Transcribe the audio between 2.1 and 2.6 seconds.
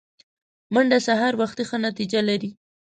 لري